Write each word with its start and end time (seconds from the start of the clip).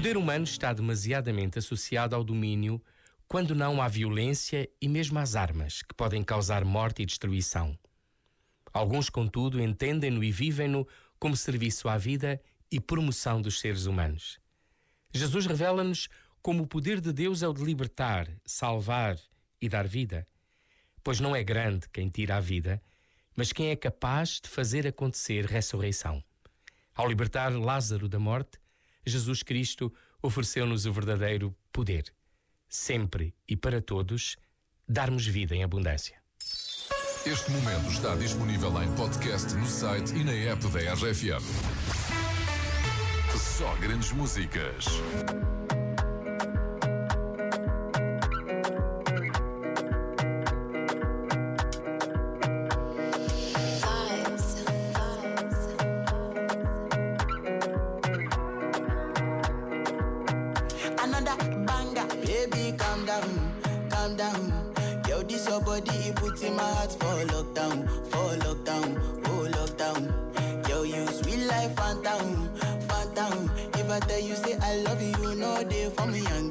poder 0.00 0.16
humano 0.16 0.44
está 0.44 0.72
demasiadamente 0.72 1.58
associado 1.58 2.16
ao 2.16 2.24
domínio, 2.24 2.82
quando 3.28 3.54
não 3.54 3.82
à 3.82 3.86
violência 3.86 4.66
e 4.80 4.88
mesmo 4.88 5.18
às 5.18 5.36
armas, 5.36 5.82
que 5.82 5.92
podem 5.92 6.24
causar 6.24 6.64
morte 6.64 7.02
e 7.02 7.04
destruição. 7.04 7.78
Alguns, 8.72 9.10
contudo, 9.10 9.60
entendem-no 9.60 10.24
e 10.24 10.32
vivem-no 10.32 10.88
como 11.18 11.36
serviço 11.36 11.86
à 11.86 11.98
vida 11.98 12.40
e 12.72 12.80
promoção 12.80 13.42
dos 13.42 13.60
seres 13.60 13.84
humanos. 13.84 14.40
Jesus 15.12 15.44
revela-nos 15.44 16.08
como 16.40 16.62
o 16.62 16.66
poder 16.66 16.98
de 16.98 17.12
Deus 17.12 17.42
é 17.42 17.48
o 17.48 17.52
de 17.52 17.62
libertar, 17.62 18.26
salvar 18.42 19.18
e 19.60 19.68
dar 19.68 19.86
vida. 19.86 20.26
Pois 21.04 21.20
não 21.20 21.36
é 21.36 21.44
grande 21.44 21.86
quem 21.90 22.08
tira 22.08 22.38
a 22.38 22.40
vida, 22.40 22.82
mas 23.36 23.52
quem 23.52 23.68
é 23.68 23.76
capaz 23.76 24.40
de 24.40 24.48
fazer 24.48 24.86
acontecer 24.86 25.44
ressurreição. 25.44 26.24
Ao 26.94 27.06
libertar 27.06 27.52
Lázaro 27.52 28.08
da 28.08 28.18
morte, 28.18 28.58
Jesus 29.04 29.42
Cristo 29.42 29.92
ofereceu-nos 30.22 30.86
o 30.86 30.92
verdadeiro 30.92 31.54
poder. 31.72 32.12
Sempre 32.68 33.34
e 33.48 33.56
para 33.56 33.80
todos, 33.80 34.36
darmos 34.88 35.26
vida 35.26 35.54
em 35.54 35.64
abundância. 35.64 36.20
Este 37.26 37.50
momento 37.50 37.90
está 37.90 38.16
disponível 38.16 38.82
em 38.82 38.90
podcast 38.94 39.54
no 39.54 39.66
site 39.66 40.14
e 40.14 40.24
na 40.24 40.32
app 40.32 40.66
da 40.68 40.94
RFM. 40.94 41.44
Só 43.36 43.74
grandes 43.76 44.10
músicas. 44.12 44.86
Baby, 62.26 62.76
calm 62.76 63.06
down, 63.06 63.52
calm 63.88 64.16
down. 64.16 64.52
Yo, 65.08 65.22
this 65.22 65.48
your 65.48 65.58
body, 65.62 65.90
it 66.08 66.14
puts 66.16 66.42
in 66.42 66.54
my 66.54 66.62
heart 66.62 66.92
for 66.92 67.24
lockdown, 67.32 67.88
for 68.10 68.36
lockdown, 68.44 69.00
oh 69.24 69.48
lockdown. 69.50 70.68
Yo, 70.68 70.82
you 70.82 71.06
sweet 71.06 71.46
life, 71.46 71.74
phantom, 71.74 72.50
phantom. 72.86 73.50
If 73.76 73.90
I 73.90 73.98
tell 74.00 74.20
you 74.20 74.34
say 74.36 74.58
I 74.60 74.76
love 74.82 75.00
you, 75.00 75.34
know 75.36 75.64
they 75.64 75.88
for 75.88 76.04
me, 76.06 76.20
young 76.20 76.50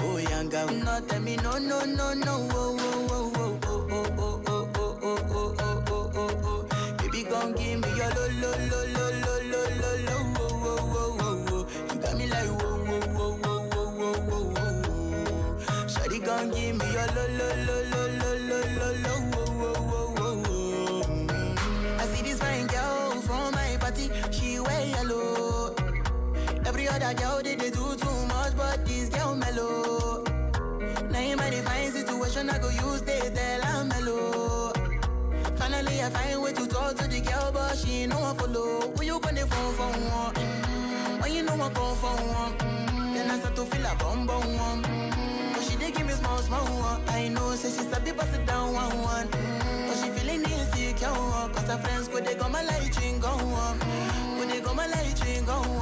oh 0.00 0.18
young 0.18 0.50
girl. 0.50 0.68
No, 0.68 1.00
tell 1.08 1.20
me 1.20 1.36
no, 1.36 1.56
no, 1.56 1.86
no, 1.86 2.12
no, 2.12 2.48
oh, 2.52 2.76
oh, 2.78 3.32
oh, 3.34 3.60
oh, 3.64 3.88
oh, 3.90 4.14
oh, 4.18 4.42
oh, 4.46 4.68
oh, 4.76 4.98
oh, 5.02 5.18
oh, 5.30 5.54
oh, 5.58 5.84
oh, 5.88 6.10
oh, 6.14 6.40
oh. 6.44 6.94
Baby, 6.98 7.22
gon' 7.24 7.52
give 7.54 7.80
me 7.80 7.88
your 7.96 8.10
lo, 8.10 8.28
lo, 8.42 8.50
lo, 8.68 8.80
lo, 8.92 9.06
lo, 9.22 9.27
gon' 16.38 16.50
give 16.50 16.76
me 16.78 16.86
your 16.92 17.06
lo, 17.16 17.24
lo, 17.38 17.48
lo, 17.66 17.76
lo, 17.92 18.02
lo, 18.20 18.30
lo, 18.48 18.60
lo, 18.78 18.88
lo, 19.04 19.14
oh, 19.34 19.64
oh, 19.66 19.94
oh, 19.98 20.14
oh, 20.18 20.42
oh. 20.48 21.96
I 21.98 22.04
see 22.06 22.22
this 22.22 22.38
fine 22.38 22.66
girl 22.66 23.10
from 23.22 23.52
my 23.54 23.76
party, 23.80 24.10
she 24.30 24.60
wear 24.60 24.86
yellow. 24.86 25.74
Every 26.64 26.86
other 26.88 27.12
girl 27.14 27.40
they, 27.42 27.56
they 27.56 27.70
do 27.70 27.96
too 27.96 28.18
much, 28.28 28.56
but 28.56 28.86
this 28.86 29.08
girl 29.08 29.34
mellow. 29.34 30.22
Now 31.10 31.20
in 31.20 31.36
my 31.38 31.50
divine 31.50 31.90
situation, 31.90 32.50
I 32.50 32.58
go 32.58 32.68
use 32.68 33.02
they 33.02 33.18
tell 33.34 33.62
I'm 33.64 33.88
mellow. 33.88 34.72
Finally, 35.56 36.02
I 36.02 36.10
find 36.10 36.42
way 36.42 36.52
to 36.52 36.66
talk 36.68 36.96
to 36.98 37.08
the 37.08 37.20
girl, 37.20 37.50
but 37.52 37.76
she 37.76 38.02
ain't 38.02 38.12
no 38.12 38.20
one 38.20 38.36
follow. 38.36 38.92
When 38.96 39.06
you 39.08 39.18
gonna 39.18 39.44
phone 39.46 39.74
for 39.74 39.90
one? 39.90 40.34
Mm-hmm. 40.34 41.20
When 41.20 41.32
you 41.32 41.42
know 41.42 41.54
I 41.54 41.68
come 41.70 41.96
for 41.96 42.14
one? 42.14 42.52
Mm-hmm. 42.58 43.14
Then 43.14 43.30
I 43.30 43.38
start 43.40 43.56
to 43.56 43.64
feel 43.64 43.86
a 43.86 43.94
bum 43.96 44.26
bum 44.26 44.56
one. 44.56 44.82
Mm-hmm. 44.84 45.37
She 45.88 45.94
give 45.94 46.06
me 46.06 46.12
small 46.12 46.36
small 46.36 46.66
one. 46.66 47.00
I 47.08 47.28
know, 47.28 47.54
say 47.54 47.70
she 47.70 47.88
sabi 47.88 48.12
pass 48.12 48.34
it 48.36 48.44
down 48.44 48.74
one 48.74 48.98
one. 49.00 49.26
Mm-hmm. 49.28 49.86
But 49.88 49.96
she 49.96 50.10
feeling 50.10 50.42
insecure. 50.42 51.08
Cause 51.54 51.66
her 51.66 51.78
friends 51.78 52.08
go 52.08 52.20
they 52.20 52.34
go 52.34 52.46
my 52.50 52.62
light 52.62 52.94
ring 53.00 53.18
go 53.20 53.30
on. 53.30 53.78
Go 54.36 54.44
they 54.44 54.60
go 54.60 54.74
my 54.74 54.86
light 54.86 55.18
ring 55.24 55.46
go 55.46 55.52
on. 55.54 55.77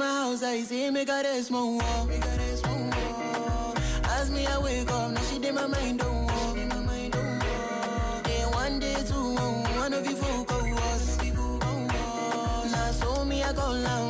My 0.00 0.06
house, 0.06 0.42
I 0.42 0.62
got 1.04 1.26
a 1.26 1.42
small 1.42 1.76
wall. 1.76 2.06
Me 2.06 2.16
got 2.16 2.38
a 2.38 2.56
small 2.56 2.90
wall. 2.90 3.74
As 4.04 4.30
me 4.30 4.46
I 4.46 4.58
wake 4.58 4.90
up, 4.90 5.10
now 5.12 5.20
she 5.30 5.38
did 5.38 5.54
my 5.54 5.66
mind 5.66 5.98
don't 5.98 6.24
walk. 6.24 6.54
Day 8.24 8.42
one, 8.60 8.78
day 8.78 8.96
two, 9.06 9.34
one 9.78 9.92
of 9.92 10.06
you 10.06 10.16
folk 10.16 10.50
us. 10.50 11.18
Now 12.72 12.90
so 12.92 13.24
me 13.26 13.42
I 13.42 13.52
go 13.52 13.82
down, 13.82 14.09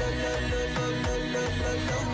لا 0.00 0.08
لا 0.20 0.32
لا 0.50 0.86
لا 1.02 1.16
لا 1.32 1.74
لا 1.86 2.11